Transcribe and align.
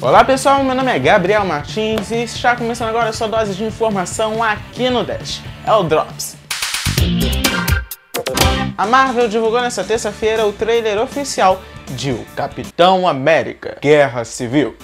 Olá 0.00 0.22
pessoal, 0.22 0.62
meu 0.62 0.76
nome 0.76 0.92
é 0.92 0.98
Gabriel 1.00 1.44
Martins 1.44 2.12
e 2.12 2.22
está 2.22 2.54
começando 2.54 2.90
agora 2.90 3.08
a 3.08 3.12
sua 3.12 3.26
dose 3.26 3.52
de 3.56 3.64
informação 3.64 4.40
aqui 4.40 4.88
no 4.88 5.02
Dash. 5.02 5.42
É 5.66 5.72
o 5.72 5.82
Drops. 5.82 6.36
A 8.76 8.86
Marvel 8.86 9.28
divulgou 9.28 9.60
nesta 9.60 9.82
terça-feira 9.82 10.46
o 10.46 10.52
trailer 10.52 11.02
oficial 11.02 11.60
de 11.96 12.12
O 12.12 12.24
Capitão 12.36 13.08
América 13.08 13.76
Guerra 13.82 14.24
Civil. 14.24 14.76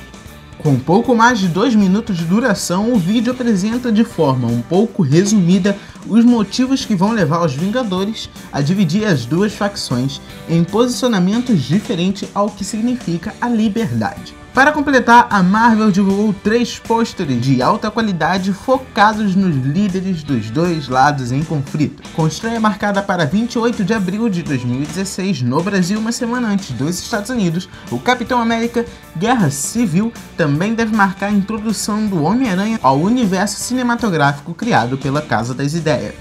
Com 0.58 0.76
pouco 0.80 1.14
mais 1.14 1.38
de 1.38 1.46
dois 1.46 1.76
minutos 1.76 2.16
de 2.16 2.24
duração, 2.24 2.92
o 2.92 2.98
vídeo 2.98 3.32
apresenta 3.32 3.92
de 3.92 4.02
forma 4.02 4.48
um 4.48 4.62
pouco 4.62 5.00
resumida 5.04 5.78
os 6.08 6.24
motivos 6.24 6.84
que 6.84 6.96
vão 6.96 7.12
levar 7.12 7.44
os 7.44 7.54
Vingadores 7.54 8.28
a 8.52 8.60
dividir 8.60 9.04
as 9.04 9.24
duas 9.24 9.52
facções 9.52 10.20
em 10.48 10.64
posicionamentos 10.64 11.62
diferentes 11.62 12.28
ao 12.34 12.50
que 12.50 12.64
significa 12.64 13.32
a 13.40 13.48
liberdade. 13.48 14.34
Para 14.54 14.70
completar, 14.70 15.26
a 15.30 15.42
Marvel 15.42 15.90
divulgou 15.90 16.32
três 16.32 16.78
pôsteres 16.78 17.40
de 17.40 17.60
alta 17.60 17.90
qualidade 17.90 18.52
focados 18.52 19.34
nos 19.34 19.56
líderes 19.56 20.22
dos 20.22 20.48
dois 20.48 20.86
lados 20.86 21.32
em 21.32 21.42
conflito. 21.42 22.04
Com 22.14 22.28
estreia 22.28 22.60
marcada 22.60 23.02
para 23.02 23.26
28 23.26 23.82
de 23.82 23.92
abril 23.92 24.28
de 24.28 24.44
2016 24.44 25.42
no 25.42 25.60
Brasil, 25.60 25.98
uma 25.98 26.12
semana 26.12 26.46
antes 26.46 26.70
dos 26.70 27.00
Estados 27.00 27.30
Unidos, 27.30 27.68
o 27.90 27.98
Capitão 27.98 28.40
América 28.40 28.86
Guerra 29.16 29.50
Civil 29.50 30.12
também 30.36 30.72
deve 30.72 30.94
marcar 30.94 31.26
a 31.26 31.32
introdução 31.32 32.06
do 32.06 32.22
Homem-Aranha 32.22 32.78
ao 32.80 33.00
universo 33.00 33.56
cinematográfico 33.56 34.54
criado 34.54 34.96
pela 34.96 35.20
Casa 35.20 35.52
das 35.52 35.74
Ideias. 35.74 36.14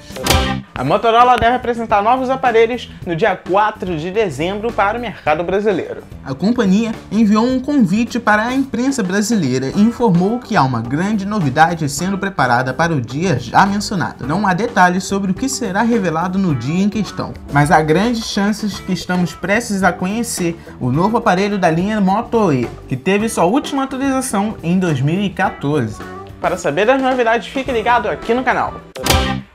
A 0.76 0.84
Motorola 0.84 1.36
deve 1.38 1.56
apresentar 1.56 2.02
novos 2.02 2.32
aparelhos 2.32 2.90
no 3.06 3.16
dia 3.16 3.36
4 3.36 3.96
de 3.96 4.10
dezembro 4.10 4.74
para 4.74 4.98
o 4.98 5.02
mercado 5.02 5.44
brasileiro. 5.44 6.04
A 6.26 6.34
companhia 6.34 6.92
enviou 7.12 7.46
um 7.46 7.60
convite 7.60 8.20
para 8.20 8.48
a 8.48 8.56
imprensa 8.56 9.04
brasileira 9.04 9.68
e 9.76 9.80
informou 9.80 10.40
que 10.40 10.56
há 10.56 10.64
uma 10.64 10.82
grande 10.82 11.28
novidade 11.28 11.88
sendo 11.88 12.18
preparada 12.18 12.74
para 12.74 12.92
o 12.92 13.00
dia 13.00 13.38
já 13.38 13.68
mencionado. 13.68 14.26
Não 14.26 14.48
há 14.48 14.54
detalhes 14.56 15.04
sobre 15.04 15.30
o 15.30 15.34
que 15.36 15.48
será 15.48 15.84
revelado 15.84 16.40
no 16.40 16.56
dia 16.56 16.84
em 16.84 16.90
questão, 16.90 17.36
mas 17.52 17.70
há 17.70 17.80
grandes 17.80 18.26
chances 18.26 18.80
que 18.80 18.94
estamos 18.94 19.36
prestes 19.36 19.84
a 19.84 19.94
conhecer 19.94 20.60
o 20.80 20.92
novo 20.92 21.18
aparelho 21.18 21.60
da 21.60 21.70
linha 21.70 22.02
Moto 22.02 22.52
E, 22.52 22.68
que 22.88 22.98
teve 22.98 23.30
sua 23.30 23.46
última 23.46 23.84
atualização 23.84 24.58
em 24.64 24.80
2014. 24.80 26.02
Para 26.42 26.58
saber 26.58 26.88
das 26.88 27.00
novidades, 27.00 27.48
fique 27.48 27.72
ligado 27.72 28.10
aqui 28.10 28.34
no 28.34 28.44
canal. 28.44 28.82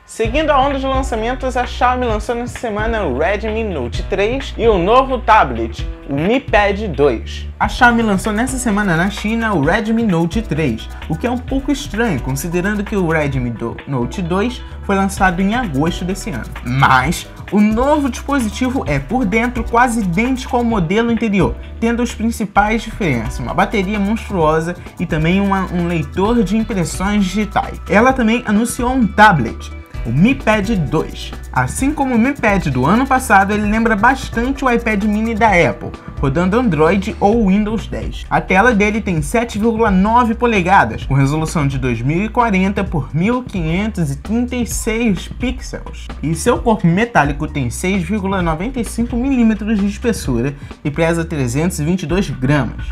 Seguindo 0.08 0.48
a 0.48 0.58
onda 0.58 0.78
de 0.78 0.86
lançamentos, 0.86 1.54
a 1.54 1.66
Xiaomi 1.66 2.06
lançou 2.06 2.34
nessa 2.34 2.58
semana 2.58 3.04
o 3.04 3.18
Redmi 3.18 3.62
Note 3.62 4.02
3 4.04 4.54
e 4.56 4.66
o 4.66 4.78
novo 4.78 5.18
tablet, 5.18 5.86
o 6.08 6.14
Mi 6.14 6.40
Pad 6.40 6.88
2. 6.88 7.46
A 7.60 7.68
Xiaomi 7.68 8.00
lançou 8.00 8.32
nessa 8.32 8.56
semana 8.56 8.96
na 8.96 9.10
China 9.10 9.52
o 9.52 9.60
Redmi 9.60 10.02
Note 10.02 10.40
3, 10.40 10.88
o 11.10 11.14
que 11.14 11.26
é 11.26 11.30
um 11.30 11.36
pouco 11.36 11.70
estranho 11.70 12.22
considerando 12.22 12.82
que 12.82 12.96
o 12.96 13.06
Redmi 13.06 13.54
Note 13.86 14.22
2 14.22 14.62
foi 14.84 14.96
lançado 14.96 15.42
em 15.42 15.54
agosto 15.54 16.06
desse 16.06 16.30
ano. 16.30 16.48
Mas 16.64 17.28
o 17.52 17.60
novo 17.60 18.08
dispositivo 18.08 18.84
é 18.86 18.98
por 18.98 19.26
dentro 19.26 19.62
quase 19.62 20.00
idêntico 20.00 20.56
ao 20.56 20.64
modelo 20.64 21.10
anterior, 21.10 21.54
tendo 21.78 22.00
as 22.00 22.14
principais 22.14 22.80
diferenças, 22.80 23.38
uma 23.40 23.52
bateria 23.52 24.00
monstruosa 24.00 24.74
e 24.98 25.04
também 25.04 25.38
uma, 25.38 25.66
um 25.70 25.86
leitor 25.86 26.42
de 26.42 26.56
impressões 26.56 27.24
digitais. 27.24 27.78
Ela 27.90 28.14
também 28.14 28.42
anunciou 28.46 28.90
um 28.90 29.06
tablet, 29.06 29.76
o 30.08 30.12
Mi 30.12 30.34
Pad 30.34 30.74
2. 30.74 31.32
Assim 31.52 31.92
como 31.92 32.14
o 32.14 32.18
Mi 32.18 32.32
Pad 32.32 32.70
do 32.70 32.86
ano 32.86 33.06
passado, 33.06 33.52
ele 33.52 33.70
lembra 33.70 33.94
bastante 33.94 34.64
o 34.64 34.70
iPad 34.70 35.04
mini 35.04 35.34
da 35.34 35.48
Apple, 35.48 35.90
rodando 36.18 36.58
Android 36.58 37.14
ou 37.20 37.48
Windows 37.48 37.86
10. 37.86 38.24
A 38.30 38.40
tela 38.40 38.74
dele 38.74 39.02
tem 39.02 39.20
7,9 39.20 40.34
polegadas, 40.34 41.04
com 41.04 41.12
resolução 41.12 41.68
de 41.68 41.78
2040 41.78 42.84
por 42.84 43.14
1536 43.14 45.28
pixels. 45.38 46.08
E 46.22 46.34
seu 46.34 46.56
corpo 46.58 46.86
metálico 46.86 47.46
tem 47.46 47.68
6,95 47.68 49.14
milímetros 49.14 49.78
de 49.78 49.86
espessura 49.86 50.54
e 50.82 50.90
pesa 50.90 51.22
322 51.22 52.30
gramas. 52.30 52.86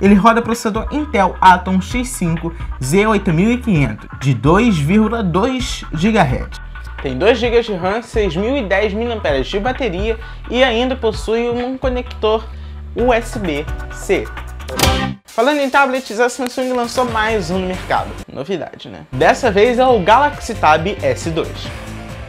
Ele 0.00 0.14
roda 0.14 0.40
processador 0.40 0.86
Intel 0.90 1.36
Atom 1.40 1.78
X5 1.78 2.52
Z8500 2.80 3.98
de 4.20 4.34
2,2 4.34 5.84
GHz. 5.92 6.60
Tem 7.02 7.16
2 7.16 7.38
GB 7.38 7.62
de 7.62 7.74
RAM, 7.74 8.00
6.010 8.00 8.94
mAh 8.94 9.42
de 9.42 9.58
bateria 9.58 10.18
e 10.50 10.62
ainda 10.62 10.94
possui 10.94 11.48
um 11.48 11.78
conector 11.78 12.44
USB-C. 12.94 14.26
Falando 15.24 15.60
em 15.60 15.70
tablets, 15.70 16.20
a 16.20 16.28
Samsung 16.28 16.72
lançou 16.72 17.04
mais 17.06 17.50
um 17.50 17.58
no 17.58 17.66
mercado. 17.66 18.10
Novidade, 18.30 18.88
né? 18.88 19.06
Dessa 19.12 19.50
vez 19.50 19.78
é 19.78 19.86
o 19.86 20.00
Galaxy 20.00 20.54
Tab 20.54 20.86
S2. 20.86 21.46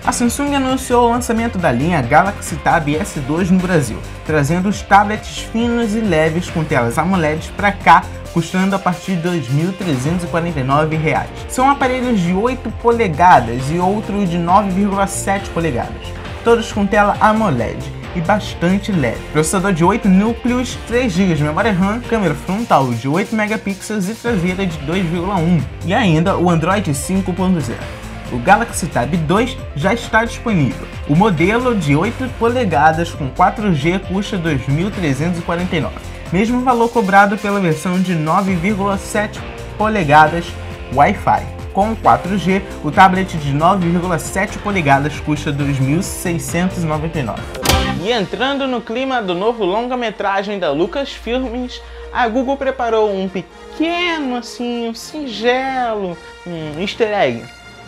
A 0.04 0.12
Samsung 0.12 0.56
anunciou 0.56 1.06
o 1.06 1.12
lançamento 1.12 1.60
da 1.60 1.72
linha 1.72 2.02
Galaxy 2.02 2.56
Tab 2.56 2.88
S2 2.88 3.52
no 3.52 3.60
Brasil, 3.60 4.00
trazendo 4.26 4.68
os 4.68 4.82
tablets 4.82 5.38
finos 5.38 5.94
e 5.94 6.00
leves 6.00 6.50
com 6.50 6.64
telas 6.64 6.98
AMOLED 6.98 7.52
para 7.56 7.72
cá, 7.72 8.04
custando 8.34 8.76
a 8.76 8.80
partir 8.80 9.16
de 9.18 9.30
R$ 9.30 9.40
2.349. 9.40 11.28
São 11.48 11.70
aparelhos 11.70 12.20
de 12.20 12.34
8 12.34 12.72
polegadas 12.82 13.70
e 13.70 13.78
outros 13.78 14.28
de 14.28 14.38
9,7 14.40 15.50
polegadas, 15.54 16.08
todos 16.44 16.74
com 16.74 16.84
tela 16.88 17.16
AMOLED 17.22 17.78
e 18.16 18.22
bastante 18.22 18.92
leve. 18.92 19.22
Processador 19.32 19.72
de 19.72 19.86
8 19.86 20.10
núcleos, 20.10 20.80
3 20.88 21.14
GB 21.14 21.36
de 21.36 21.44
memória 21.44 21.72
RAM, 21.72 22.02
câmera 22.02 22.34
frontal 22.34 22.92
de 22.92 23.08
8 23.08 23.36
megapixels 23.36 24.10
e 24.10 24.16
traseira 24.16 24.66
de 24.66 24.80
2,1 24.80 25.62
e 25.86 25.94
ainda 25.94 26.40
o 26.40 26.50
Android 26.50 26.90
5.0 26.90 28.01
o 28.32 28.40
Galaxy 28.40 28.88
Tab 28.88 29.14
2 29.16 29.58
já 29.76 29.94
está 29.94 30.24
disponível. 30.26 30.88
O 31.08 31.16
modelo 31.16 31.76
de 31.76 31.96
8 31.96 32.30
polegadas 32.40 33.12
com 33.12 33.30
4G 33.30 34.00
custa 34.08 34.38
R$ 34.38 34.56
2.349, 34.56 35.90
mesmo 36.32 36.62
valor 36.62 36.90
cobrado 36.90 37.38
pela 37.38 37.60
versão 37.60 38.02
de 38.02 38.16
9,7 38.16 39.40
polegadas 39.78 40.46
Wi-Fi. 40.94 41.46
Com 41.74 41.96
4G, 41.96 42.62
o 42.84 42.92
tablet 42.92 43.38
de 43.38 43.54
9,7 43.54 44.58
polegadas 44.58 45.20
custa 45.20 45.52
R$ 45.52 45.58
2.699. 45.58 47.40
E 48.04 48.12
entrando 48.12 48.68
no 48.68 48.82
clima 48.82 49.22
do 49.22 49.34
novo 49.34 49.64
longa-metragem 49.64 50.60
da 50.60 50.72
Lucasfilmes, 50.72 51.82
a 52.12 52.28
Google 52.28 52.58
preparou 52.58 53.16
um 53.16 53.30
pequeno, 53.30 54.36
assim, 54.38 54.90
um 54.90 54.94
singelo 54.94 56.18
um 56.46 56.82
easter 56.82 57.08
egg 57.14 57.44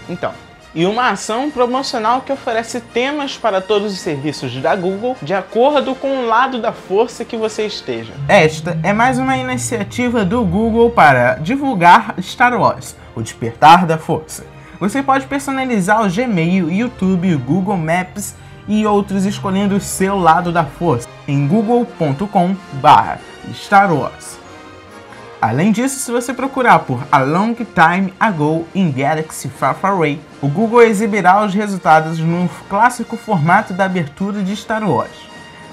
então, 0.10 0.34
e 0.76 0.86
uma 0.86 1.10
ação 1.10 1.50
promocional 1.52 2.22
que 2.22 2.32
oferece 2.32 2.80
temas 2.82 3.38
para 3.38 3.62
todos 3.62 3.94
os 3.94 4.00
serviços 4.00 4.56
da 4.56 4.76
Google 4.76 5.16
de 5.22 5.32
acordo 5.34 5.94
com 5.94 6.20
o 6.20 6.26
lado 6.26 6.60
da 6.60 6.72
força 6.72 7.24
que 7.24 7.38
você 7.38 7.64
esteja. 7.66 8.14
Esta 8.28 8.80
é 8.82 8.92
mais 8.92 9.20
uma 9.20 9.38
iniciativa 9.38 10.26
do 10.26 10.44
Google 10.44 10.90
para 10.90 11.36
divulgar 11.36 12.16
Star 12.22 12.60
Wars, 12.60 12.96
o 13.16 13.22
despertar 13.22 13.86
da 13.86 14.00
força. 14.00 14.46
Você 14.80 15.04
pode 15.04 15.28
personalizar 15.28 16.04
o 16.04 16.10
Gmail, 16.10 16.72
YouTube, 16.72 17.36
Google 17.36 17.78
Maps 17.78 18.34
e 18.68 18.84
outros 18.86 19.26
escolhendo 19.26 19.76
o 19.76 19.82
seu 19.82 20.18
lado 20.18 20.52
da 20.52 20.66
força 20.66 21.08
em 21.28 21.48
google.com/star 21.48 23.94
Wars. 23.94 24.43
Além 25.44 25.74
disso, 25.74 26.00
se 26.00 26.10
você 26.10 26.34
procurar 26.34 26.80
por 26.80 27.06
A 27.12 27.20
Long 27.20 27.54
Time 27.54 28.14
Ago 28.18 28.66
in 28.74 28.90
Galaxy 28.90 29.50
Far 29.50 29.76
Far 29.76 29.92
Away, 29.92 30.18
o 30.42 30.48
Google 30.48 30.84
exibirá 30.84 31.44
os 31.44 31.54
resultados 31.54 32.18
no 32.18 32.50
clássico 32.70 33.18
formato 33.18 33.74
da 33.74 33.84
abertura 33.84 34.42
de 34.42 34.56
Star 34.56 34.90
Wars. 34.90 35.12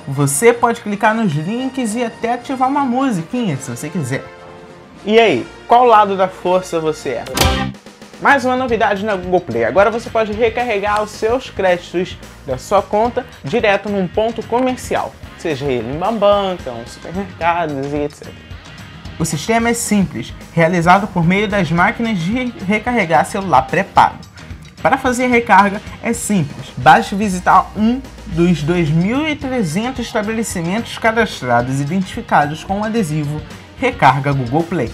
Você 0.08 0.53
pode 0.53 0.81
clicar 0.81 1.14
nos 1.14 1.32
links 1.32 1.94
e 1.94 2.03
até 2.03 2.32
ativar 2.32 2.69
uma 2.69 2.81
musiquinha 2.81 3.56
se 3.56 3.70
você 3.70 3.88
quiser. 3.88 4.25
E 5.04 5.20
aí, 5.20 5.47
qual 5.69 5.84
lado 5.84 6.16
da 6.16 6.26
força 6.26 6.81
você 6.81 7.11
é? 7.11 7.25
Mais 8.20 8.44
uma 8.44 8.56
novidade 8.56 9.05
na 9.05 9.14
Google 9.14 9.40
Play. 9.40 9.64
Agora 9.64 9.88
você 9.88 10.11
pode 10.11 10.32
recarregar 10.32 11.00
os 11.00 11.12
seus 11.12 11.49
créditos 11.49 12.19
da 12.44 12.58
sua 12.58 12.82
conta 12.82 13.25
direto 13.44 13.88
num 13.88 14.08
ponto 14.08 14.44
comercial, 14.49 15.14
seja 15.38 15.66
ele 15.66 15.96
uma 15.96 16.11
banca, 16.11 16.73
um 16.73 16.84
supermercado 16.84 17.70
e 17.87 18.05
etc. 18.05 18.50
O 19.20 19.25
sistema 19.26 19.69
é 19.69 19.75
simples, 19.75 20.32
realizado 20.55 21.06
por 21.06 21.22
meio 21.22 21.46
das 21.46 21.70
máquinas 21.70 22.19
de 22.19 22.55
recarregar 22.67 23.26
celular 23.26 23.61
pré-pago. 23.67 24.17
Para 24.81 24.96
fazer 24.96 25.26
recarga 25.26 25.82
é 26.02 26.11
simples, 26.14 26.69
basta 26.78 27.14
visitar 27.14 27.70
um 27.76 28.00
dos 28.28 28.64
2.300 28.64 29.99
estabelecimentos 29.99 30.96
cadastrados 30.96 31.82
identificados 31.82 32.64
com 32.64 32.81
o 32.81 32.84
adesivo 32.84 33.43
Recarga 33.78 34.32
Google 34.32 34.62
Play. 34.62 34.90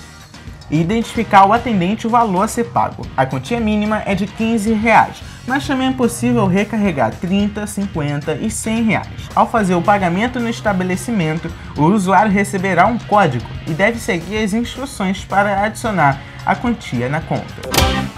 E 0.70 0.80
identificar 0.80 1.46
o 1.46 1.52
atendente 1.52 2.06
o 2.06 2.10
valor 2.10 2.42
a 2.42 2.48
ser 2.48 2.64
pago. 2.64 3.06
A 3.16 3.24
quantia 3.24 3.60
mínima 3.60 4.02
é 4.04 4.14
de 4.14 4.26
15 4.26 4.72
reais, 4.72 5.22
mas 5.46 5.66
também 5.66 5.88
é 5.88 5.92
possível 5.92 6.46
recarregar 6.46 7.12
30, 7.12 7.66
50 7.66 8.34
e 8.34 8.50
100 8.50 8.82
reais. 8.82 9.08
Ao 9.34 9.48
fazer 9.48 9.74
o 9.74 9.82
pagamento 9.82 10.40
no 10.40 10.48
estabelecimento, 10.48 11.50
o 11.76 11.84
usuário 11.84 12.32
receberá 12.32 12.86
um 12.86 12.98
código 12.98 13.46
e 13.66 13.72
deve 13.72 13.98
seguir 13.98 14.38
as 14.38 14.52
instruções 14.52 15.24
para 15.24 15.62
adicionar 15.64 16.20
a 16.44 16.54
quantia 16.54 17.08
na 17.08 17.20
conta. 17.20 17.44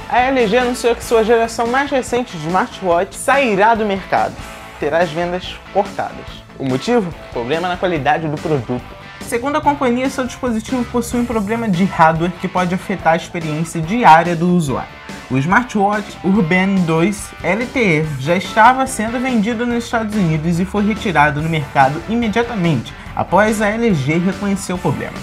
A 0.08 0.20
LG 0.20 0.58
anunciou 0.58 0.94
que 0.94 1.04
sua 1.04 1.24
geração 1.24 1.66
mais 1.66 1.90
recente 1.90 2.36
de 2.36 2.46
smartwatch 2.46 3.14
sairá 3.14 3.74
do 3.74 3.84
mercado. 3.84 4.34
Terá 4.80 4.98
as 4.98 5.10
vendas 5.10 5.56
cortadas. 5.72 6.26
O 6.58 6.64
motivo? 6.64 7.12
Problema 7.32 7.68
na 7.68 7.76
qualidade 7.76 8.28
do 8.28 8.40
produto. 8.40 8.82
Segundo 9.28 9.56
a 9.56 9.60
companhia, 9.60 10.08
seu 10.08 10.24
dispositivo 10.24 10.82
possui 10.86 11.20
um 11.20 11.26
problema 11.26 11.68
de 11.68 11.84
hardware 11.84 12.32
que 12.40 12.48
pode 12.48 12.74
afetar 12.74 13.12
a 13.12 13.16
experiência 13.16 13.78
diária 13.78 14.34
do 14.34 14.56
usuário. 14.56 14.88
O 15.30 15.36
smartwatch 15.36 16.16
Urban 16.24 16.76
2 16.86 17.32
LTE 17.44 18.06
já 18.20 18.36
estava 18.36 18.86
sendo 18.86 19.20
vendido 19.20 19.66
nos 19.66 19.84
Estados 19.84 20.14
Unidos 20.14 20.58
e 20.58 20.64
foi 20.64 20.86
retirado 20.86 21.42
no 21.42 21.48
mercado 21.50 22.02
imediatamente 22.08 22.94
após 23.14 23.60
a 23.60 23.68
LG 23.68 24.16
reconhecer 24.16 24.72
o 24.72 24.78
problema. 24.78 25.18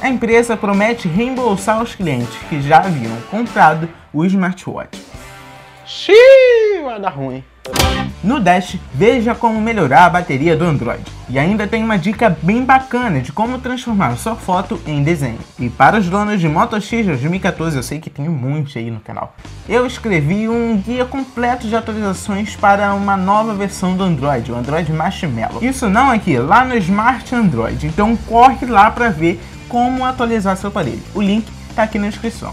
A 0.00 0.08
empresa 0.08 0.56
promete 0.56 1.08
reembolsar 1.08 1.82
os 1.82 1.96
clientes 1.96 2.38
que 2.48 2.62
já 2.62 2.78
haviam 2.78 3.20
comprado 3.32 3.88
o 4.12 4.24
smartwatch. 4.24 4.96
Xiii, 5.84 6.84
vai 6.84 7.00
dar 7.00 7.10
ruim. 7.10 7.42
No 8.22 8.40
Dash, 8.40 8.76
veja 8.92 9.34
como 9.34 9.60
melhorar 9.60 10.04
a 10.04 10.10
bateria 10.10 10.56
do 10.56 10.64
Android. 10.64 11.02
E 11.30 11.38
ainda 11.38 11.66
tem 11.66 11.82
uma 11.84 11.96
dica 11.96 12.36
bem 12.42 12.64
bacana 12.64 13.20
de 13.20 13.32
como 13.32 13.58
transformar 13.58 14.16
sua 14.16 14.34
foto 14.34 14.80
em 14.86 15.02
desenho. 15.02 15.38
E 15.58 15.70
para 15.70 15.98
os 15.98 16.08
donos 16.08 16.40
de 16.40 16.48
Moto 16.48 16.80
X 16.80 17.06
2014, 17.06 17.76
eu 17.76 17.82
sei 17.82 18.00
que 18.00 18.10
tem 18.10 18.28
um 18.28 18.32
monte 18.32 18.78
aí 18.78 18.90
no 18.90 19.00
canal, 19.00 19.34
eu 19.68 19.86
escrevi 19.86 20.48
um 20.48 20.76
guia 20.76 21.04
completo 21.04 21.68
de 21.68 21.76
atualizações 21.76 22.56
para 22.56 22.92
uma 22.92 23.16
nova 23.16 23.54
versão 23.54 23.96
do 23.96 24.02
Android, 24.02 24.50
o 24.50 24.56
Android 24.56 24.92
Marshmallow. 24.92 25.62
Isso 25.62 25.88
não 25.88 26.10
aqui, 26.10 26.36
lá 26.38 26.64
no 26.64 26.76
Smart 26.76 27.34
Android. 27.34 27.86
Então 27.86 28.16
corre 28.26 28.66
lá 28.66 28.90
para 28.90 29.10
ver 29.10 29.40
como 29.68 30.04
atualizar 30.04 30.56
seu 30.56 30.68
aparelho. 30.68 31.02
O 31.14 31.22
link 31.22 31.46
está 31.70 31.84
aqui 31.84 31.98
na 31.98 32.08
descrição. 32.08 32.52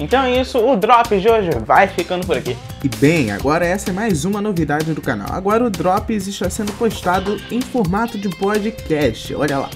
Então 0.00 0.22
é 0.22 0.40
isso, 0.40 0.58
o 0.58 0.76
Drops 0.76 1.20
de 1.20 1.28
hoje 1.28 1.50
vai 1.64 1.86
ficando 1.86 2.26
por 2.26 2.36
aqui. 2.36 2.56
E 2.82 2.88
bem, 2.88 3.30
agora 3.30 3.66
essa 3.66 3.90
é 3.90 3.92
mais 3.92 4.24
uma 4.24 4.40
novidade 4.40 4.94
do 4.94 5.02
canal. 5.02 5.28
Agora 5.30 5.62
o 5.62 5.68
Drops 5.68 6.26
está 6.26 6.48
sendo 6.48 6.72
postado 6.72 7.38
em 7.50 7.60
formato 7.60 8.16
de 8.16 8.30
podcast, 8.30 9.34
olha 9.34 9.58
lá. 9.58 9.70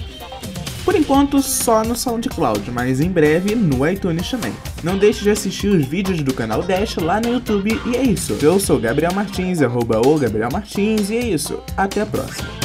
Por 0.83 0.95
enquanto 0.95 1.41
só 1.41 1.83
no 1.83 1.95
SoundCloud, 1.95 2.71
mas 2.71 2.99
em 2.99 3.09
breve 3.09 3.53
no 3.55 3.87
iTunes 3.87 4.29
também. 4.29 4.53
Não 4.83 4.97
deixe 4.97 5.23
de 5.23 5.29
assistir 5.29 5.67
os 5.67 5.85
vídeos 5.85 6.21
do 6.21 6.33
canal 6.33 6.63
Dash 6.63 6.95
lá 6.97 7.21
no 7.21 7.29
YouTube 7.29 7.79
e 7.85 7.95
é 7.95 8.03
isso. 8.03 8.37
Eu 8.41 8.59
sou 8.59 8.79
Gabriel 8.79 9.13
Martins, 9.13 9.61
arroba 9.61 9.99
o 10.05 10.17
Gabriel 10.17 10.49
Martins 10.51 11.09
e 11.11 11.17
é 11.17 11.25
isso. 11.25 11.59
Até 11.77 12.01
a 12.01 12.05
próxima. 12.05 12.64